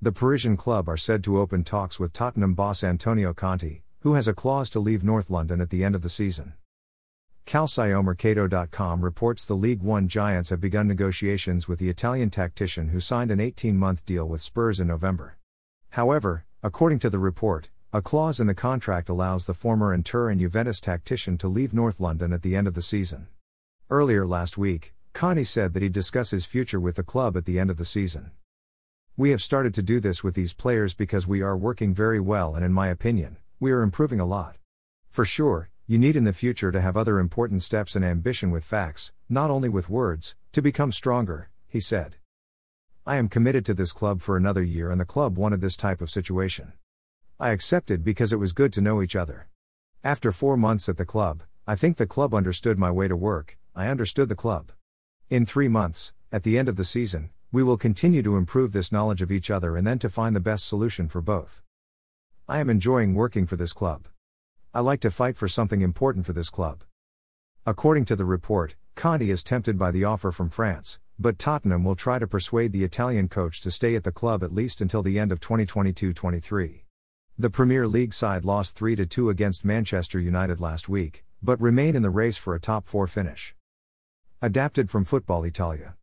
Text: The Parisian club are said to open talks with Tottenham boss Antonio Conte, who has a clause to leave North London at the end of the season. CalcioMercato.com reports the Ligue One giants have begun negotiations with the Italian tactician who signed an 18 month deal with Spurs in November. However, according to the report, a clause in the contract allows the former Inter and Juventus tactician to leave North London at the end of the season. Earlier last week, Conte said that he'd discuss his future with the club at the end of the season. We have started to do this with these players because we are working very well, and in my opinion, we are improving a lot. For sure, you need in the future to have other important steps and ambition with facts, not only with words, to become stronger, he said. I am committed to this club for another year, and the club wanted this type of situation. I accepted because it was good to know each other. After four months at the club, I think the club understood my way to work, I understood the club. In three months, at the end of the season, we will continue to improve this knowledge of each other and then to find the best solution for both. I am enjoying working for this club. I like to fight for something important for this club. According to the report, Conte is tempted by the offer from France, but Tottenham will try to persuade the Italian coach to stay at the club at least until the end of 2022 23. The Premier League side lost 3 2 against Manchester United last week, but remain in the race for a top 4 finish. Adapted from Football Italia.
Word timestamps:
The 0.00 0.12
Parisian 0.12 0.56
club 0.56 0.88
are 0.88 0.96
said 0.96 1.24
to 1.24 1.38
open 1.38 1.64
talks 1.64 1.98
with 1.98 2.12
Tottenham 2.12 2.54
boss 2.54 2.84
Antonio 2.84 3.34
Conte, 3.34 3.80
who 4.02 4.14
has 4.14 4.28
a 4.28 4.32
clause 4.32 4.70
to 4.70 4.78
leave 4.78 5.02
North 5.02 5.28
London 5.28 5.60
at 5.60 5.70
the 5.70 5.82
end 5.82 5.96
of 5.96 6.02
the 6.02 6.08
season. 6.08 6.52
CalcioMercato.com 7.46 9.00
reports 9.00 9.44
the 9.44 9.56
Ligue 9.56 9.82
One 9.82 10.06
giants 10.06 10.50
have 10.50 10.60
begun 10.60 10.86
negotiations 10.86 11.66
with 11.66 11.80
the 11.80 11.88
Italian 11.90 12.30
tactician 12.30 12.90
who 12.90 13.00
signed 13.00 13.32
an 13.32 13.40
18 13.40 13.76
month 13.76 14.06
deal 14.06 14.28
with 14.28 14.40
Spurs 14.40 14.78
in 14.78 14.86
November. 14.86 15.36
However, 15.90 16.44
according 16.62 17.00
to 17.00 17.10
the 17.10 17.18
report, 17.18 17.68
a 17.92 18.00
clause 18.00 18.38
in 18.38 18.46
the 18.46 18.54
contract 18.54 19.08
allows 19.08 19.46
the 19.46 19.54
former 19.54 19.92
Inter 19.92 20.30
and 20.30 20.38
Juventus 20.38 20.80
tactician 20.80 21.36
to 21.38 21.48
leave 21.48 21.74
North 21.74 21.98
London 21.98 22.32
at 22.32 22.42
the 22.42 22.54
end 22.54 22.68
of 22.68 22.74
the 22.74 22.82
season. 22.82 23.26
Earlier 23.90 24.24
last 24.24 24.56
week, 24.56 24.94
Conte 25.12 25.42
said 25.42 25.74
that 25.74 25.82
he'd 25.82 25.92
discuss 25.92 26.30
his 26.30 26.46
future 26.46 26.78
with 26.78 26.94
the 26.94 27.02
club 27.02 27.36
at 27.36 27.46
the 27.46 27.58
end 27.58 27.68
of 27.68 27.78
the 27.78 27.84
season. 27.84 28.30
We 29.18 29.30
have 29.30 29.42
started 29.42 29.74
to 29.74 29.82
do 29.82 29.98
this 29.98 30.22
with 30.22 30.36
these 30.36 30.54
players 30.54 30.94
because 30.94 31.26
we 31.26 31.42
are 31.42 31.56
working 31.56 31.92
very 31.92 32.20
well, 32.20 32.54
and 32.54 32.64
in 32.64 32.72
my 32.72 32.86
opinion, 32.86 33.36
we 33.58 33.72
are 33.72 33.82
improving 33.82 34.20
a 34.20 34.24
lot. 34.24 34.58
For 35.10 35.24
sure, 35.24 35.70
you 35.88 35.98
need 35.98 36.14
in 36.14 36.22
the 36.22 36.32
future 36.32 36.70
to 36.70 36.80
have 36.80 36.96
other 36.96 37.18
important 37.18 37.64
steps 37.64 37.96
and 37.96 38.04
ambition 38.04 38.52
with 38.52 38.62
facts, 38.62 39.12
not 39.28 39.50
only 39.50 39.68
with 39.68 39.90
words, 39.90 40.36
to 40.52 40.62
become 40.62 40.92
stronger, 40.92 41.50
he 41.66 41.80
said. 41.80 42.14
I 43.04 43.16
am 43.16 43.28
committed 43.28 43.66
to 43.66 43.74
this 43.74 43.90
club 43.90 44.22
for 44.22 44.36
another 44.36 44.62
year, 44.62 44.88
and 44.88 45.00
the 45.00 45.04
club 45.04 45.36
wanted 45.36 45.60
this 45.60 45.76
type 45.76 46.00
of 46.00 46.10
situation. 46.10 46.74
I 47.40 47.50
accepted 47.50 48.04
because 48.04 48.32
it 48.32 48.38
was 48.38 48.52
good 48.52 48.72
to 48.74 48.80
know 48.80 49.02
each 49.02 49.16
other. 49.16 49.48
After 50.04 50.30
four 50.30 50.56
months 50.56 50.88
at 50.88 50.96
the 50.96 51.04
club, 51.04 51.42
I 51.66 51.74
think 51.74 51.96
the 51.96 52.06
club 52.06 52.34
understood 52.34 52.78
my 52.78 52.92
way 52.92 53.08
to 53.08 53.16
work, 53.16 53.58
I 53.74 53.88
understood 53.88 54.28
the 54.28 54.36
club. 54.36 54.70
In 55.28 55.44
three 55.44 55.66
months, 55.66 56.12
at 56.30 56.44
the 56.44 56.56
end 56.56 56.68
of 56.68 56.76
the 56.76 56.84
season, 56.84 57.30
we 57.50 57.62
will 57.62 57.78
continue 57.78 58.22
to 58.22 58.36
improve 58.36 58.72
this 58.72 58.92
knowledge 58.92 59.22
of 59.22 59.32
each 59.32 59.50
other 59.50 59.76
and 59.76 59.86
then 59.86 59.98
to 59.98 60.10
find 60.10 60.36
the 60.36 60.40
best 60.40 60.68
solution 60.68 61.08
for 61.08 61.22
both. 61.22 61.62
I 62.46 62.58
am 62.58 62.68
enjoying 62.68 63.14
working 63.14 63.46
for 63.46 63.56
this 63.56 63.72
club. 63.72 64.06
I 64.74 64.80
like 64.80 65.00
to 65.00 65.10
fight 65.10 65.34
for 65.34 65.48
something 65.48 65.80
important 65.80 66.26
for 66.26 66.34
this 66.34 66.50
club. 66.50 66.84
According 67.64 68.04
to 68.06 68.16
the 68.16 68.26
report, 68.26 68.76
Conte 68.96 69.26
is 69.26 69.42
tempted 69.42 69.78
by 69.78 69.90
the 69.90 70.04
offer 70.04 70.30
from 70.30 70.50
France, 70.50 70.98
but 71.18 71.38
Tottenham 71.38 71.84
will 71.84 71.96
try 71.96 72.18
to 72.18 72.26
persuade 72.26 72.72
the 72.72 72.84
Italian 72.84 73.28
coach 73.28 73.62
to 73.62 73.70
stay 73.70 73.94
at 73.94 74.04
the 74.04 74.12
club 74.12 74.44
at 74.44 74.52
least 74.52 74.82
until 74.82 75.02
the 75.02 75.18
end 75.18 75.32
of 75.32 75.40
2022 75.40 76.12
23. 76.12 76.84
The 77.38 77.50
Premier 77.50 77.88
League 77.88 78.12
side 78.12 78.44
lost 78.44 78.76
3 78.76 78.94
2 78.94 79.30
against 79.30 79.64
Manchester 79.64 80.20
United 80.20 80.60
last 80.60 80.88
week, 80.88 81.24
but 81.42 81.60
remain 81.60 81.96
in 81.96 82.02
the 82.02 82.10
race 82.10 82.36
for 82.36 82.54
a 82.54 82.60
top 82.60 82.86
4 82.86 83.06
finish. 83.06 83.54
Adapted 84.42 84.90
from 84.90 85.04
Football 85.04 85.44
Italia. 85.44 85.94